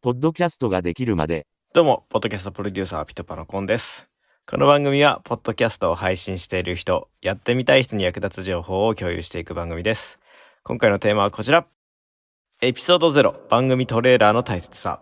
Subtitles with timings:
[0.00, 4.08] ポッドキャストができるまで、どうも、ポッドキャストプロデューサー、ピトパのコンです。
[4.46, 10.18] この番組は、ポッドキャストを配信している人、やってみたい人に役立つ情報を共有していく番組です。
[10.64, 11.66] 今回のテーマはこちら。
[12.62, 15.00] エピソード0、番組トレーラーの大切さ。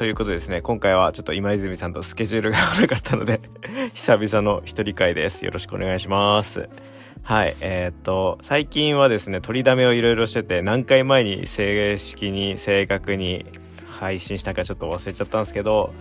[0.00, 3.38] ということですね、今回はちょっと今泉さんとスケジュールが悪かったので、
[3.92, 5.44] 久々の一人会です。
[5.44, 6.70] よろしくお願いします。
[7.22, 13.44] はい、えーっと、最近はですね、取りだめをいろいろしてて、何回前に正式に、正確に
[13.90, 15.92] 配信したかちょっと忘れちゃったんですけど、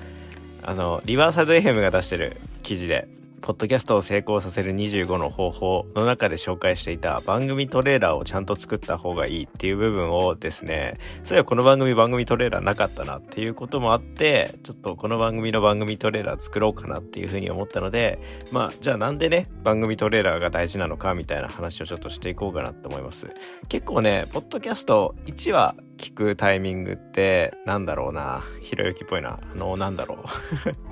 [0.64, 3.10] あの、リバーサイド FM が出してる記事で、
[3.42, 18.20] ポッドキャストを成功させる25の方法の中で紹介していた番組トレーラーをちゃんと作った方がいいっていう部分をですね、そういえばこの番組番組トレーラーなかったなっていうこともあって、ちょっとこの番組の番組トレーラー作ろうかなっていうふうに思ったので、
[18.52, 23.28] まあ、じゃあなんでね、番組トレーラーが大事なのかみたいな話をちょっとしていこうかなと思います。
[23.68, 30.89] 結構ね、ポッドキャスト1話聞くタイミングって、なんだろうな、ひろゆきっぽいな、あの、なんだろう。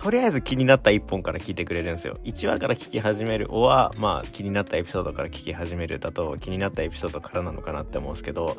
[0.00, 2.18] とりあえず気になった1本から聞いてくれるんですよ。
[2.24, 8.56] 1話から聞き始める、おは、まあ気になったエピソードから聞き始めるだと気になったエピソードからなのかなって思うんですけど、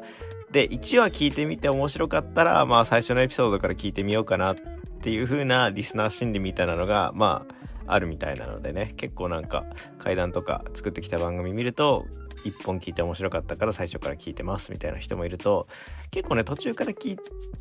[0.51, 4.55] で、1話聞いてみて面白かったら、まあ最初のエピソードから聞いてみようかなっ
[5.01, 7.43] ていう風なリスナー心理みたいなのが、ま
[7.87, 9.65] あ、あるみたいなのでね、結構なんか
[9.97, 12.05] 階段とか作ってきた番組見ると、
[12.45, 15.67] 1本聞いて面白かったから最初から聞いてますみたいな人もいると、
[16.11, 17.17] 結構ね、途中から聞い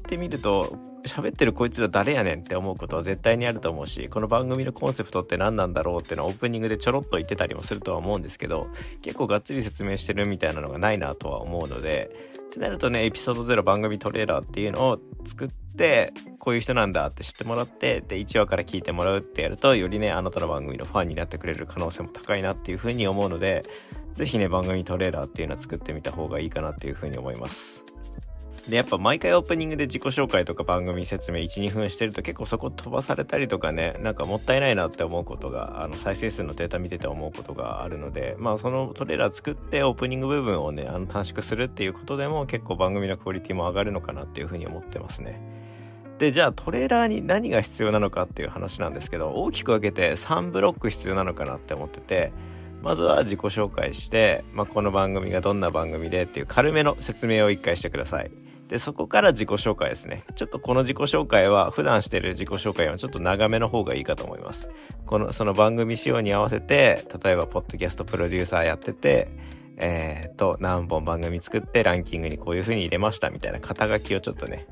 [0.07, 8.69] てみると、喋ってるこいつら誰やねんって思うことは絶対にあると思うし、この番組のコンセプトって何なんだろうっていうのはオープニングでちょろっと言ってたりもするとは思うんですけど、
[9.03, 12.11] 結構がっつり説明してるみたいなのがないなとは思うので、
[12.47, 23.63] ってなるとね、エピソード0番組トレーラーっていうのを作って、こういう人なんだって知ってもらって、で、1話から聞いてもらうってやると、よりね、あなたの番組のファンになってくれる可能性も高いなっていうふうに思うので、
[24.13, 27.85] ぜひね、番組トレーラーっていうのは作ってみた方がいいかなっていうふうに思います。
[28.69, 45.41] で、やっぱ毎回オープニングで自己紹介とか番組説明1、2分してると結構そこ飛ばされたりとかね、なんかもったいないなって思うことが、あの再生数のデータ見てて思うことがあるので、まあそのトレーラー作ってオープニング部分をね、あの短縮するっていうことでも結構番組のクオリティも上がるのかなっていうふうに思ってますね。
[46.19, 52.33] で、じゃあトレーラーに何が必要なのかっていう話なんですけど、大きく分けて3ブロック必要なのかなって思ってて、
[52.83, 58.31] まずは自己紹介して、まあ、この番組がどんな番組でっていう軽めの説明を一回してください。
[58.71, 60.23] で、そこから自己紹介ですね。
[60.37, 64.71] ちょっとこの自己紹介は普段してる自己紹介はちょっと長めの方がいいかと思います。
[65.07, 69.29] この、その番組仕様に合わせて、例えば、ポッドキャストプロデューサーやってて、
[69.81, 74.67] えー、と、何本番組作ってランキングにこういう風に入れましたみたいな肩書きをちょっとね、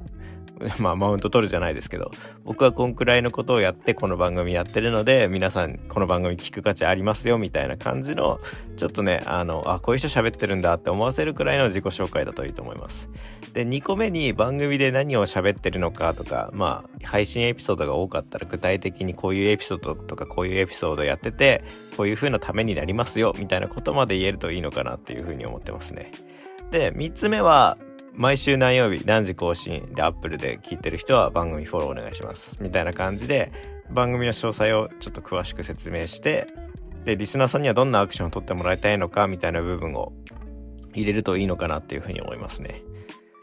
[0.78, 2.10] まあ、マウント取るじゃないですけど、
[2.44, 8.40] 僕はこんくらいのことをやってこの番組やってるので、皆さんこの番組聞く価値ありますよみたいな感じの、
[8.76, 13.08] ちょっとね、あの、あ、こういう人喋ってるんだって思わせるくらいの自己紹介だといいと思います。
[13.54, 21.62] で、2個目に番組で何を喋ってるのかとか、まあ、配信エピソードが多かったら具体的にこういうエピソードとかこういうエピソードやってて、
[21.96, 26.12] こういう風なためになりますよみたいなことまで言えるといいのかなっていう風に思ってますね。
[26.70, 27.78] で、3つ目は、
[28.14, 32.58] 毎週何曜日何時更新で Apple で聞いてる人は番組フォローお願いします。
[32.60, 33.52] みたいな感じで
[33.90, 36.48] 番組の詳細をちょっと詳しく説明して、
[37.04, 40.12] で、リスナーさんにはどんなアクションを取ってもらいたいのかみたいな部分を
[40.94, 42.82] 入れるといいのかなっていうふうに思いますね。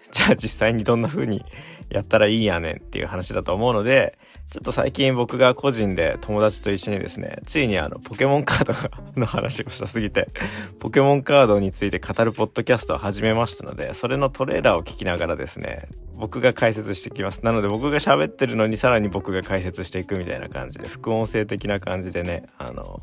[0.12, 1.44] じゃあ実際にどんな風に
[1.90, 4.18] やったらいいやねんっていう話だと思うので、
[4.50, 10.30] ちょっと最近僕が個人で友達と一緒にですね、ついにあのポケモンカードの話をしたすぎて、
[10.80, 17.44] ポケモンカードについて語るポッドキャストを始めましたので、それのトレーラーを聞きながらですね、僕が解説していきます。
[17.44, 23.02] なので僕が喋ってるのにさらに僕が解説していくみたいな感じで、副音声的な感じでね、あの、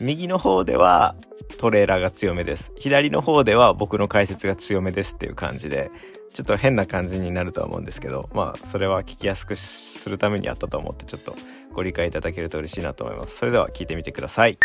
[0.00, 1.16] 右の方では
[1.58, 2.72] トレーラーが強めです。
[2.76, 5.90] 左の方では僕の解説が強めですっていう感じで、
[6.36, 11.34] ちょっと変な感じになるとは思うんですけど、まあ、それは聞きやすくするためにあったと思って、ちょっと
[11.72, 13.38] ご理解いただけると嬉しいなと思います。
[13.38, 14.58] それでは聞いてみてください。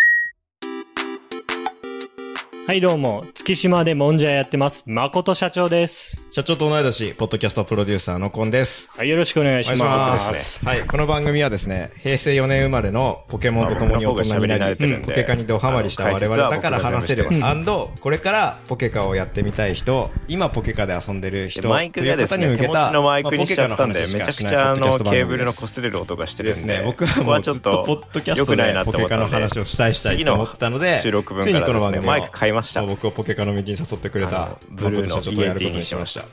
[2.68, 4.84] はいどうも、月島でもんじゃやってます。
[4.86, 6.16] 誠社長です。
[6.30, 8.90] 社長と同い年、ポッドキャストプロデューサーのコンです。
[8.96, 10.28] はい、よろしくお願いします。
[10.30, 10.64] ます。
[10.64, 17.28] はい、この番組はですね、平成4年生まれのポケモンと共に大人になり、うんポケカにドハマりした我々だから話せる。
[17.30, 36.26] うんアンド、これからポケカをやってみたい人、今ポケカで遊んでる人、マイクがですね、手持ちのマイクにしちゃったんで、めちゃくちゃあの、ケーブルの擦れる音がしてるんで、ですね、僕はもうずっはちょっととポッドキャスト良くないなでポケカのって思ったんで、話をしたいしたいと思ったので、収録分ついにからこの番組をですねマイク買いました僕をポケカの道に誘ってくれたブルーの誠社長とやることにしましたた。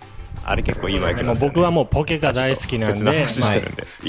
[0.44, 3.26] あれ結構いいマイクでもなんですよね僕はもうポケカ大好きなんで、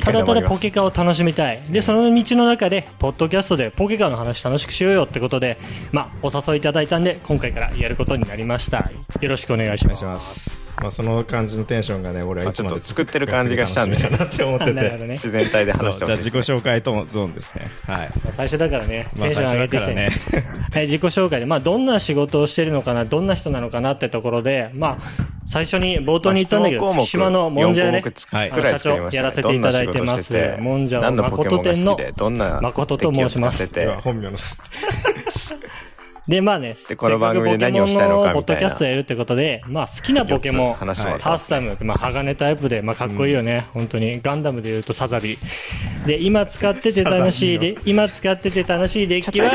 [0.01, 1.61] ただただポケカを楽しみたい。
[1.69, 5.57] で、その道の中で、ポッドキャストでポケカの話楽しくしようよってことで、
[5.91, 8.89] まあ、お誘いいただいたんで、今回からやることになりました。
[9.19, 10.68] よろしくお願いします。
[10.81, 14.73] まあ、その感じのテンションがね、俺はいつまであちょっと作ってる感じがしたんだなって思ってて。
[14.73, 14.97] ね。
[15.09, 16.35] 自然体で話してそうじゃあ自己。
[16.39, 17.69] 紹介とゾーンですね。
[17.85, 18.11] はい。
[18.31, 20.09] 最初だからね、まあテンション上げてきて最ね。
[20.71, 30.33] はい、自己紹介で、まあ、どんな仕事をしてるのかな、どんな人なのかなってところで、まあ、最初に冒頭に言ったんだけど、まあ月島のもんじゃ屋で、はい社長やらせていただいてます。
[30.59, 33.71] もんじゃは誠店のどんな誠と申します。
[34.01, 34.59] 本名のす、
[36.29, 44.21] で、まあね、でこの番組で何をしたいのかポケモンのポッドキャストやるってことで、まあ好きなポケモン、四つ話してもらってハッサムって、まあ鋼タイプで、まあかっこいいよね、本当に。
[44.21, 45.39] ガンダムで言うとサザビ。
[46.05, 49.51] で、今使ってて楽しいで、今使ってて楽しいデッキは、ね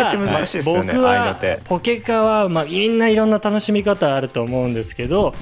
[0.65, 1.51] 僕ああいうのって。
[1.51, 5.33] は、ポケカは、まあみんないろんな楽しみ方あると思うんですけど、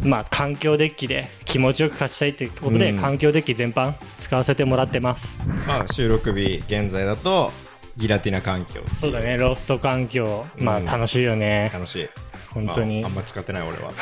[0.00, 2.98] まあ環境デッキで気持ちよく勝ちたいってことで、うん。
[2.98, 5.38] 環境デッキ全般使わせてもらってます。
[5.66, 7.52] まあ、収録日、現在だと、
[7.96, 8.82] ギラティナ環境。
[8.94, 11.70] そうだね、ロースト環境、まあうん楽しいよね。
[11.72, 12.08] 楽しい。
[12.56, 13.92] 本当にまあ、あんま使ってない俺は。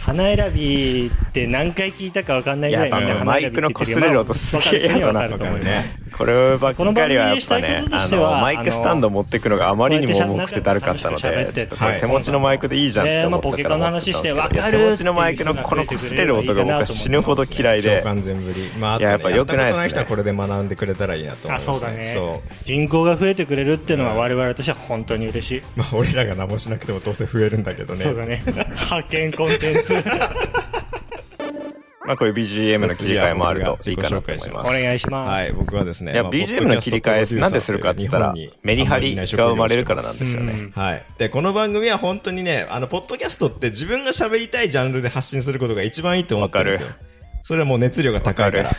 [0.00, 5.98] 花選びって何回聞いたか分かんないぐらいみんマイクの擦れる音すげえ嫌だなと思います。
[6.16, 18.70] こればっかりはやっぱねあの、マイクスタンド持ってくのがあまりにも重くてだるかったので、ちょっとこれ手持ちのマイクでいいじゃんって思ってたんですけど話してわかるいや手持ちのマイクのこの擦れる音が僕は死ぬほど嫌いで共、感全振り。
[18.78, 22.42] まあ、ややっぱ良くないっすねこと人はこれで学んでくれたらいいなと思いあ、ます、そうだねそ。
[22.64, 25.58] 人口が増えてくれるっていうのは我々としては本当に嬉しい。
[25.58, 25.62] う。
[25.76, 28.00] まあ、俺らが何もしなくてもどうせ増えるんだけどね。
[28.00, 28.42] そうだね。
[28.46, 29.94] 派遣コンテンツ。
[32.06, 34.72] まあこういう BGM の切り替えもあるといいかなと思いまおす。
[34.72, 35.28] 願いします。
[35.28, 36.12] はい、僕はですね。
[36.12, 38.32] いや、まあ BGM の切り替えなんでするかって言ったら、
[38.62, 40.52] メリハリが生まれるからなんですよね。
[40.52, 41.04] うんはい。
[41.18, 46.94] で、この番組は本当にね、あの、ポッドキャストって自分が喋りたいジャンルで発信することが一番いいと思ってるんですよわ。
[47.42, 48.70] それはもう熱量が高いから。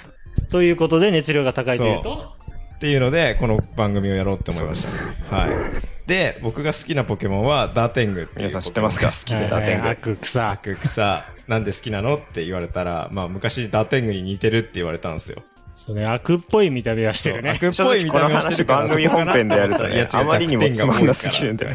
[0.49, 2.36] ということで熱量が高いというと、
[2.77, 4.85] っていうので、この番組をやろうって思いまし
[5.29, 5.35] た。
[5.35, 5.49] はい。
[6.05, 9.07] で、僕が好きなポケモンはダーテング皆さん知ってますか？
[9.07, 9.89] 好きはいでダーテング。
[9.89, 10.51] 悪草。
[10.51, 15.41] 悪草、なんで好きなのって言われたら、まあ昔ダーテングに似てるって言われたんですよ。
[15.75, 17.49] そうね、悪っぽい見た目はしてるね。
[17.49, 21.67] 悪っぽい見た目をしてるから正直この話番組本編でやるとねいや違うあまりにもつまんなすぎるんで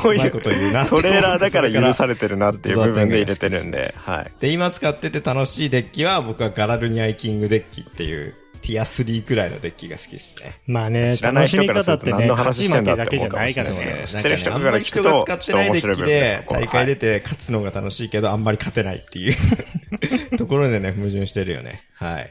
[0.00, 4.32] こういうこと言うなトレーラーだから許されてるなっていう部分で入れてるんで、はい。
[4.40, 10.58] で、今使ってて楽しいデッキは、僕はガラルニアイキングデッキっていう、ティア3くらいのデッキが好きですね。
[10.66, 14.06] まあね、知らない人からすると方ってね、何の話してんだってだけじゃないから思うかもしれないねで。
[14.06, 19.36] す知ってる人から聞くと使ってないデッキで大会出て勝つのが楽しいけど、あんまり勝てないっていう
[20.38, 21.82] ところでね、矛盾してるよね。
[21.94, 22.30] はい。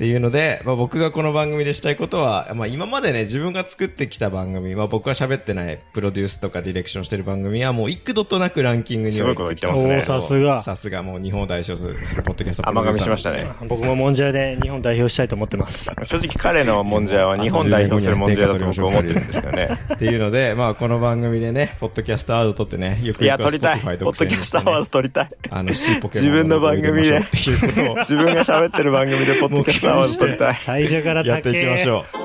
[0.00, 13.46] っていうので、まあ、僕がこの番組でしたいことは、まあ、今までね、自分が作ってきた番組、まあ、僕が喋ってないプロデュースとかディレクションしてる番組は、もう幾度となくランキングにすごいこと言ってますねさすがさすがもう日本を代表するポッドキャスト甘噛みしましたね。
[13.68, 15.92] 僕ももんじゃ屋で日本代表したいと思ってます。
[16.02, 19.68] 正直彼のもんじゃは日本代表するもんじゃだと僕は思ってるんですけどね。
[19.92, 23.80] っていうので、まあ、この番組でね、ポッドキャストアワード取ってね、よくいや、よくは撮りたい。
[23.80, 25.30] ポッドキャストアワード撮りたい。
[25.50, 27.50] あの、C ポケモン自分の番組で自
[28.16, 29.89] 分が喋ってる番組でポッドキャスト
[30.38, 30.54] たい。
[30.54, 31.94] 最初からやっていきましう。
[31.94, 32.20] ょう。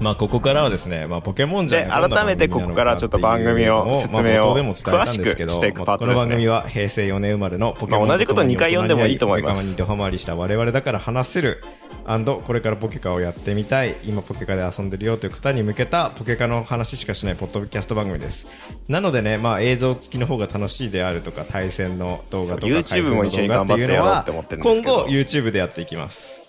[0.00, 11.62] まあ、ここからはですね、まあ、ポケモンじゃ改めてここからちょっと番組を説明を詳しくしていくパートですねまあこの番組は平成4年生まれのポケモンまあ同じこと2回読んでもいいと思いますポケカにドハマりした我々だから話せる
[12.04, 18.46] これからポケカをやってみたい今ポケカで遊んでるよという方に向けたポケカの話しかしないポッドキャスト番組です
[18.88, 26.44] なのでね、まあ、映像付きの方が楽しいであるとか対戦の動画とか YouTube も一緒に頑張ってやろうって思ってるんですけど今後 YouTube でやっていきます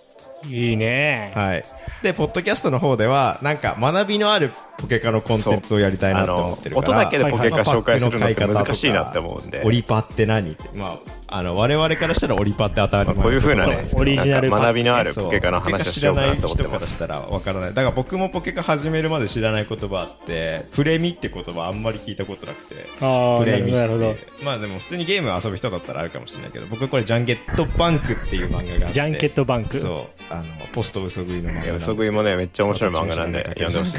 [0.49, 1.31] いいね。
[1.35, 1.63] はい。
[2.03, 6.89] で、ポッドキャストの方では、なんか学びのあるポケカのコンテンツをやりたいなと思ってるから。
[6.89, 10.69] 音だけでポケカ紹介するのって難しいなって思うんでオリパって何って。
[10.77, 16.97] まあ、あの、我々からしたらオリパって当たり前まあこういう風なねオリジナル学びのあるそうポケカの話をしようかなと思ってポケカます。
[16.97, 17.69] 知らない人からしたらわからない。
[17.73, 22.87] だから僕もポケカ始めるまで知らない言葉あって、プレミって言葉あんまり聞いたことなくて。
[23.01, 24.15] ああ、なるほど、プレイミっ。
[24.15, 28.93] てまあでも普通にゲーム遊ぶ人だったらあるかもしれないけど、僕これジャンゲットバンクっていう漫画があって。
[28.93, 29.77] ジャンケットバンク。
[29.77, 30.15] そう。
[30.29, 31.75] あの、ポスト嘘食いの漫画。
[31.75, 33.95] 嘘食いもね、めっちゃ面白い漫画なんで、読んでほしい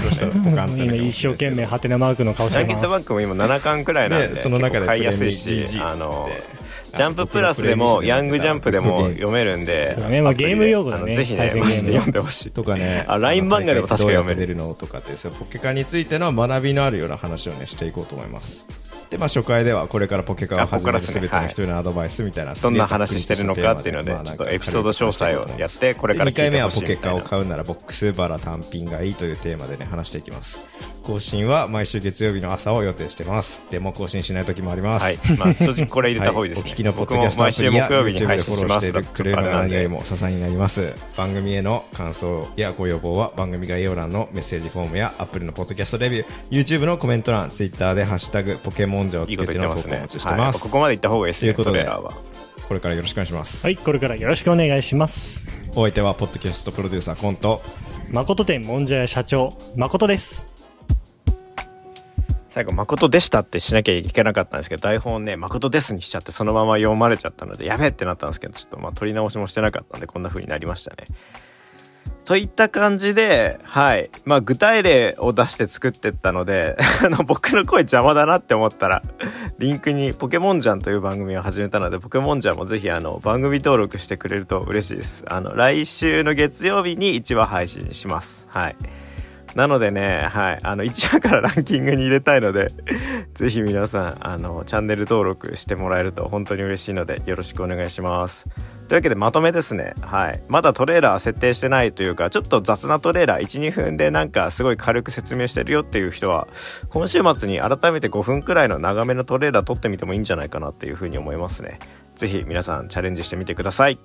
[0.87, 2.89] 今一生懸命ハテナマークの顔しジャンケッてます。
[2.89, 6.29] トバンクも今7巻くらいなんで、でその中で買いやすいプレミし、GG あの
[6.97, 12.51] ジャンププラスでも、ヤングジャンプでも読めるんで、そうねまあゲーム用語だねぜひねマジで読んでほしい。
[12.51, 13.05] とかね。
[13.07, 18.67] あ LINE 漫画でも確か読めるのとかって、ポケカについての学びのあるような話をね、していこうと思います。
[19.11, 27.27] で、まあ初回ではこれからポケカを始めるすべての人へのアドバイスみたいな、どんな話してるのかっていうので、ちょっとエピソード詳細をやって、これから2回目はポケカを。
[27.27, 30.61] 買うならボックスバラ単品がいいというテーマでね、話していきます。
[31.03, 33.63] 更新は毎週月曜日の朝を予定してます。
[33.71, 35.03] でも更新しない時もあります。
[35.05, 35.19] はい。
[35.39, 36.71] まあ、正直これ入れた方がいいですね。
[36.71, 38.93] お聞きのポッドキャストア僕も毎週プリや木曜日でフォローしてい。
[38.93, 40.95] るくれるのが何よりも支えになります。
[41.17, 50.21] 番組への感想やご要望は番組概要欄のメッセージフォームや Apple のポッドキャストレビュー、YouTube のコメント欄、Twitter でハッシュタグポケモンジャをいいことつけての投稿お待ち。
[50.21, 50.39] してはい。
[50.39, 50.61] ます。
[50.61, 51.55] ここまで行った方がいいですね。
[51.55, 51.87] ということで。
[52.67, 53.65] これからよろしくお願いします。
[53.65, 55.47] はい、これからよろしくお願いします。
[55.71, 57.63] お相手はポッドキャストプロデューサーコント。
[58.11, 60.53] 誠店もんじゃ屋社長、誠です。
[62.49, 71.05] 最後、誠でしたってしなきゃいけなかったんですけど、台本ね、誠ですにしちゃって、そのまま読まれちゃったので、やべえってなったんですけど、ちょっとまあ、取り直しもしてなかったんで、こんな風になりましたね。
[72.27, 74.11] といった感じで、はい。
[74.25, 79.03] まあ、具体例を出して作ってったので、 あの、僕の声邪魔だなって思ったら、
[79.61, 85.25] リンクにポケモンジャンという番組を始めたので、ポケモンジャンもぜひ、あの、番組登録してくれると嬉しいです。
[85.29, 88.49] あの、来週の月曜日に1話配信します。
[88.51, 88.77] はい。
[89.57, 90.59] なのでね、はい。
[90.63, 92.69] あの、1話から ランキングに入れたいので、
[93.33, 98.47] ぜひ皆さん、あの、チャンネル登録してもらえると本当に嬉しいので、よろしくお願いします。
[98.89, 99.95] というわけでまとめですね。
[100.03, 100.43] はい。
[100.49, 106.49] まだトレーラー設定してないというか、ちょっと雑なトレーラー1、2分でなんかすごい軽く説明してるよっていう人は、
[106.91, 111.79] 今週末に改めて5分くらいの長めのトレーラー撮ってみてもいいんじゃないかなっていうふうに思いますね。
[112.15, 113.99] ぜひ皆さんチャレンジしてみてください。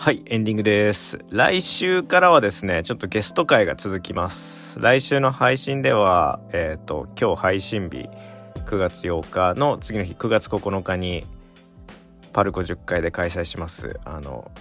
[0.00, 1.18] はい、エンディングです。
[1.28, 4.78] 来週からはですね、ちょっとゲスト会が続きます。
[4.78, 8.08] 来週の配信では、えっ、と、今日配信日、
[8.64, 11.26] 9月8日の次の日、9月9日に、
[12.32, 13.98] パルコ10回で開催します。
[14.04, 14.52] あの、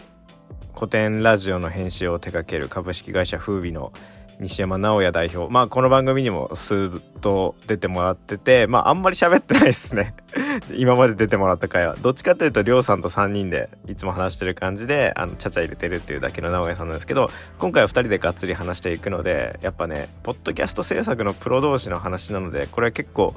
[0.74, 3.94] 古典ラジオの編集を手掛ける株式会社風美の
[4.39, 5.51] 西山直也代表。
[5.51, 10.13] まあ、この番組にもスーッと出てもらってて、まあ、あんまり喋ってないですね。
[10.75, 11.96] 今まで出てもらった回は。
[12.01, 23.34] どっちかというと、りょうさんと3人でいつも話してる感じで、あの、ちゃちゃ入れてるっていうだけの直哉さんなんですけど、今回は2人でがっつり話していくので、やっぱね、ポッドキャスト制作のプロ同士の話なので、これは結構、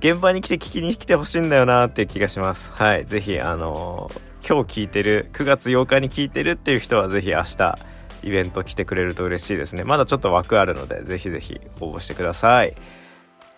[0.00, 2.72] 現場に来て聞きに来てほしいんだよなっていう気がします。
[2.74, 3.06] はい。
[3.06, 4.10] ぜひ、あの
[4.46, 7.78] 今日聞いてる、9月8日に聞いてるっていう人はぜひ明日、
[8.22, 9.84] イベント来てくれると嬉しいですね。
[9.84, 12.74] まだちょっと枠あるので、ぜひぜひ応募してください。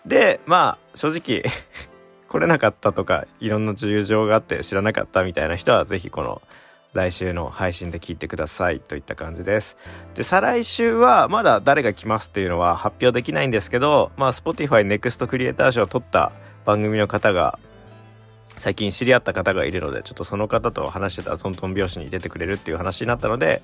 [0.05, 1.43] で、まあ、正直、
[2.27, 6.41] 来れなかったとか、いろんな事情があって知らなかったみたいな人は、ぜひこの
[6.93, 9.77] 来週の配信で聞いてくださいといった感じです。
[10.15, 16.31] で、再来週はまだ誰が来ますっていうのは発表できないんですけど、まあ、Spotify Next クリエイター賞を取った
[16.65, 17.59] 番組の方が、
[18.57, 23.61] 最近知り合った方がいるので、ちょっとその方と話してたらトントン拍子に出てくれるっていう話になったので、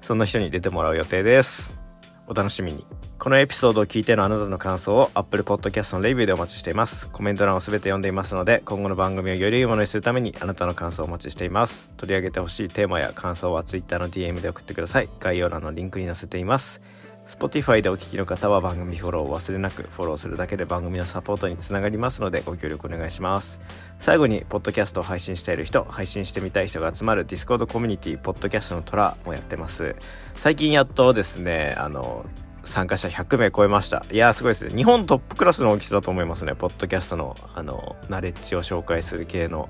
[0.00, 1.78] そんな人に出てもらう予定です。
[2.26, 2.84] お楽しみに。
[3.18, 7.08] このエピソードを聞いてのあなたの感想を Apple Podcast のレビューでお待ちしています。
[7.08, 11.90] コメント欄をすべて読んでいますので、今後の番組をより良いものにするためにあなたの感想をお待ちしています。
[11.96, 15.08] 取り上げてほしいテーマや感想は Twitter の DM で送ってください。
[15.20, 16.80] 概要欄のリンクに載せています。
[17.28, 23.60] Spotify でお聞きの方は番組フォローを忘れなくフォローするだけで番組のサポートにつながりますのでご協力お願いします。
[23.98, 29.94] 最後にポッドキャストを配信している人配信してみたい人が集まる Discord コミュニティポッドキャストの虎もやってます。
[30.36, 32.24] 最近やっとですねあの
[32.64, 34.02] 参加者100名超えました。
[34.10, 34.74] いやすごいですね。
[34.74, 36.54] 日本トップクラスの大きさだと思いますね。
[36.54, 39.68] ポッドキャストのあのナレッジを紹介する系の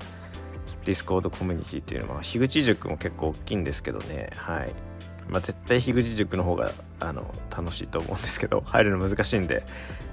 [0.85, 4.29] ディスコードコミュニティっていうのは樋口塾も結構大きいんですけどね。
[4.37, 4.88] はい。
[5.29, 9.63] まあ、絶対樋口塾の方があの楽しいと思うんですけど 入るの難しいんで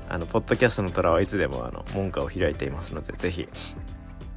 [0.08, 3.48] あのポッドキャストの虎はいつでもあの門下を開いていますので是非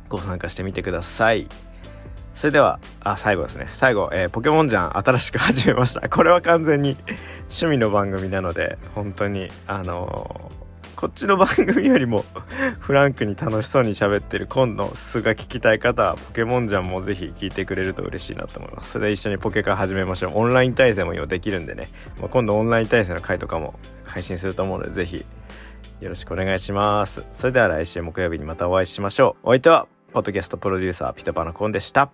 [0.08, 1.48] ご参加してみてください。
[2.34, 3.68] それではあ最後ですね。
[3.72, 6.08] 最後、えーポケモンジャン新しく始めました。
[6.08, 6.98] これは完全に
[7.42, 10.69] 趣味の番組なので本当にあのー
[11.00, 12.26] こっちの番組よりも
[12.82, 18.92] フランクに楽しそうに喋ってる今の素が聞きたい方はポケモンジャンもぜひ聞いてくれると嬉しいなと思います。
[18.92, 20.34] それで一緒にポケカ始めましょう。
[20.36, 21.88] オンライン対戦も今できるんでね、
[22.20, 25.24] まあ、今度オンライン対戦の回とかも配信すると思うのでぜひ
[26.02, 27.26] よろしくお願いします。
[27.32, 29.48] それでは来週木曜日にまたお会いしましょう。
[29.48, 32.12] お相手はポッドキャストプロデューサーピトパのコンでした。